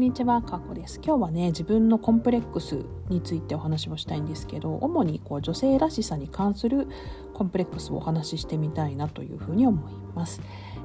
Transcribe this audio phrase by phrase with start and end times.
[0.00, 0.98] んにちは、かこです。
[1.04, 6.88] 今日はね、自分のコンプレックスについてお話をしたいんですけど、主にこう女性らしさに関する
[7.34, 10.40] コンプレックスをお話ししてみたいなというふうに思います。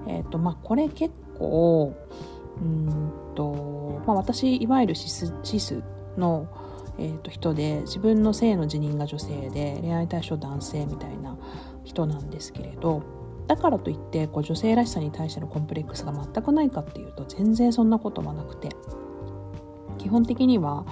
[0.06, 1.96] えっ、ー、と、まあ、これ結構、
[2.62, 5.82] うんと、まあ、私、いわゆるシスシス
[6.18, 6.50] の、
[6.98, 11.38] えー、と人で、自分の性の自認が女性で、恋愛対象男性みたいな
[11.86, 13.02] 人なんですけれど、
[13.48, 18.70] だからといってこう女性らしさに対してのコンプレックスが全くないかっていうと全然そんなことはなくて。
[20.06, 20.86] 基本的には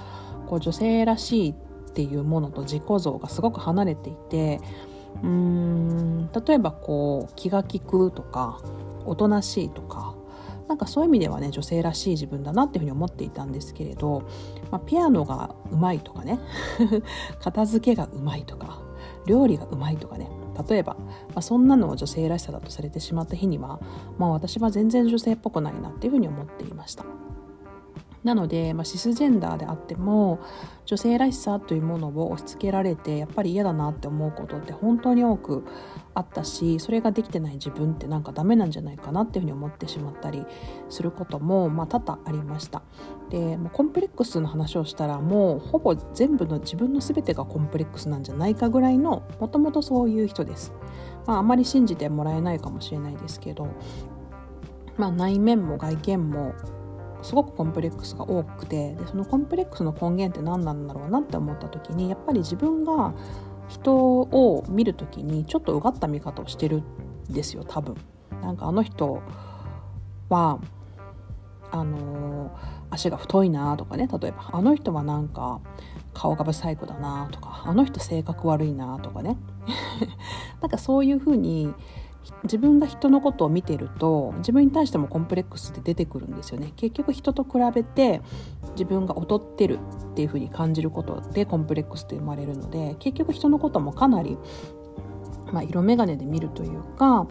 [0.48, 1.54] こう女性らしいっ
[1.92, 4.60] ていうものと自己像がすごく離れていて
[5.22, 8.60] うーん例えばこう気が利くとか
[9.04, 10.16] おとなしいとか
[10.66, 14.28] なんかそういう意味ではね女性らしい自分だなっていうふうに思っていたんですけれど、
[14.72, 16.40] まあ、ピアノがうまいとかね
[17.40, 18.80] 片付けがうまいとか
[19.26, 20.28] 料理がうまいとかね
[20.68, 23.80] 例えば、まあ、そんなのを女性らしさだとされてしまった日には、
[24.18, 27.04] まあ、私は全然女性っぽくないなっていうふうに思っていました。
[28.24, 30.40] なので、まあ、シスジェンダーであっても
[30.86, 35.64] 女性らしさというものを押し付けられてやっぱり嫌だなって思うことって本当に多く
[36.14, 40.44] あったしそれができてない自分ってなんかダメなんじゃないかなっていうふうに思ってしまったり
[40.88, 42.82] することも、まあ、多々ありました。
[43.28, 50.72] で、まあ、コンプレックスの話をしたらもうほぼ全部の自分の全てがコンプレックスなんじゃないかぐらいのもともとそういう人です、
[51.26, 53.68] まあ、あまり信じてもらえないかもしれないですけど
[54.96, 56.54] まあ、内面も外見も
[57.24, 63.14] すごくコンプレックスが多くてでそのコンプレックスの根源って何なんだろうなって思った時にやっぱり自分が
[63.68, 66.82] 人を見る時にちょっとうがった見方をしてる
[67.30, 67.96] んですよ多分。
[68.42, 69.22] なんかあの人
[70.28, 70.60] は
[71.70, 72.56] あの
[72.90, 75.60] 足が太いなとかね例えばあの人はなんか
[76.12, 79.36] 顔がブサイクだなとかあの人性格悪いなとかね
[80.60, 81.72] なんかそういうふうに
[82.44, 88.20] 自分が人のことを見てると自分に対してもコンプレックスって出てくるんですよね結局人と比べて
[88.72, 89.78] 自分が劣ってる
[90.12, 94.38] っていうふうに感じることでコンプレックスって生まれるので結局人のこともかなり、
[95.52, 97.26] まあ、色眼鏡で見るというか、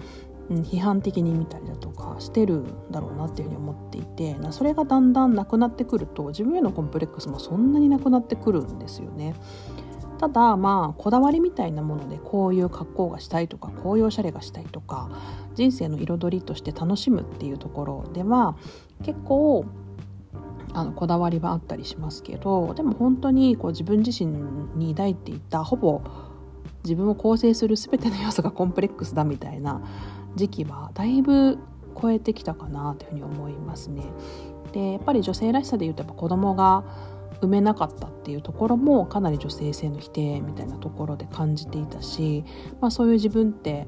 [0.50, 9.36] うん、批判的に見たりだとかしてるんだろうなっていうふうに思っていてそれがだんだんなくなってくると自分へのコンプレックスもそんなになくなってくるんですよね。
[10.20, 15.10] ただまあこだわりみたいなものでこういう格好がしたいとかこういうおしゃれがしたいとか
[15.56, 18.56] 人生の彩りとして楽しむっていうところでは
[19.04, 19.66] 結構
[20.74, 24.32] あのこだわりはあったりしますけどでも本当にこう自分自身
[24.76, 26.02] に抱いていたほぼ
[26.84, 29.82] 自分を構成する全ての要素がコンプレックスだみたいな
[30.36, 31.60] 時期はだいぶ
[32.00, 34.04] 超えてきたかなというふうに思いますね。
[34.72, 36.84] でやっぱり女性らしさで言うとやっぱ子供が
[37.46, 42.44] 埋めなかったっていうところもかなり女性性の否定みたいなところで感じていたし、
[42.82, 43.88] まあ、そういう自分って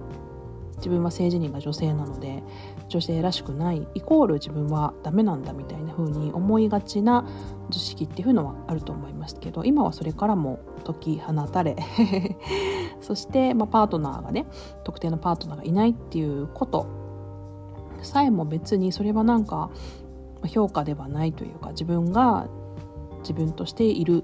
[0.77, 2.43] 自分は性自認が女性なので
[2.89, 7.25] 女性らしくないイコール自分はダメなんだみたいな風に思いがちな
[7.69, 11.77] 図式っていうのはあると思いますけど今はそれからも解き放たれ
[13.01, 14.45] そして、まあ、パートナーがね
[14.83, 16.87] 特定のパートナーがいないっていうこと
[18.01, 19.69] さえも別にそれはなんか
[20.47, 22.47] 評価ではないというか自分が
[23.27, 24.23] 自分としている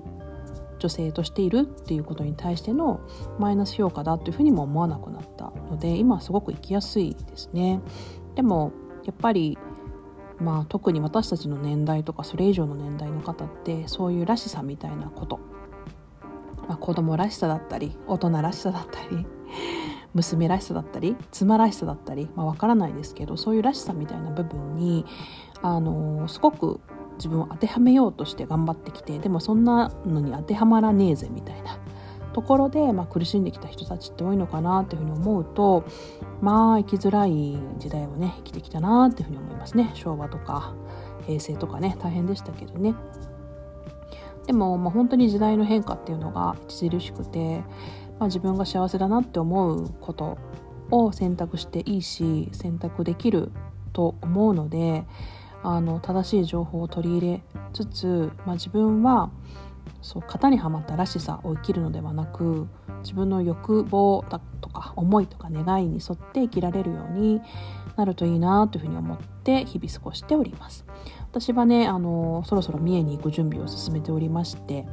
[0.79, 3.01] 女性としているっていうことに対しての
[3.39, 7.81] マイナス評価だというふうにも思わなくなったので今はすごく生きやすいですね。
[8.35, 8.71] でも
[9.05, 9.57] やっぱり
[10.39, 15.39] まあ特に私たちの年代とかそれ以上の年代の方ってそういうらしさみたいなこと、
[16.67, 19.25] まあ、子供らしさだったり大人らしさだったり
[20.15, 25.05] 娘らしさだったり妻らしさだったり、まあ、分からないですけどそういうらしさみたいな部分に
[25.61, 26.79] あのすごく
[27.21, 31.77] 自分を当てはめようとして頑張ってきてでもそんなのに当てはまらねえぜみたいな。
[32.33, 35.83] ところで、まあ、苦しんできた人たちって多いのかなっていうふうに思うと
[36.39, 39.91] まあ生きづらい時代をね生きてきたなっていうふうに思いますね。
[39.95, 40.73] 昭和とか
[41.27, 42.95] 平成とかね大変でしたけどね。
[44.47, 47.59] でも、まあ、本当に時代の変化っていうのが著しくて、
[48.17, 50.37] まあ、自分が幸せだなって思うこと
[50.89, 53.51] を選択していいし選択できる
[53.93, 55.05] と思うので
[55.63, 57.43] あの正しい情報を取り入れ
[57.73, 59.31] つつ、まあ、自分は
[60.01, 62.67] そう型にはまったらしさを生きるのではなく
[63.03, 67.41] 自分の欲望だとか思いとか願いに沿って生きられるように
[67.95, 70.85] なるといいなというふうに思って日々過ごしております。
[71.29, 74.85] 私はねあのそろそろ三重に行く準備を進めておりまして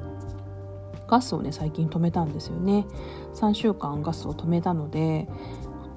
[1.08, 2.86] ガスをね最近止めたんですよね。
[3.34, 5.28] 3週間ガスを止めたので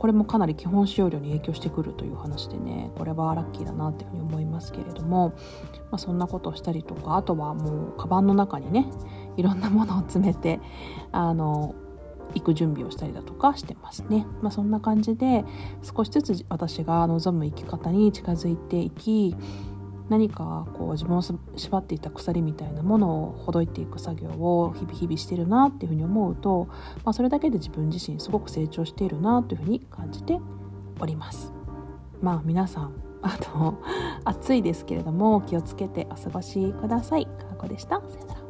[0.01, 5.35] これもかなり基本使用量に影響してくるという話でねこれはラッキーだなっていうふうに思いますけれども、
[5.91, 8.87] まあ、そんなことをしたりとかあとはもうカバンの中にね
[9.37, 10.59] いろんなものを詰めて
[11.11, 11.75] あの
[12.33, 14.25] 行く準備をしたりだとかしてますね。
[14.41, 15.45] まあ、そんな感じで
[15.83, 19.35] 少しずつ私が望む生き方に近づいていき
[20.11, 26.67] 何かこう自分を縛っていた鎖みたいなものをほどいていく作業を日々日々してるなっていうふうに思うと、
[27.05, 30.37] まあ、それだけで自分自身すごく成長しているなというふうに感じて
[30.99, 31.53] おります。
[32.21, 33.75] まあ皆さんあと
[34.25, 37.25] 暑いですけれども気をつけてお過ごしください。
[37.25, 38.01] かこでした。
[38.01, 38.40] さよなら。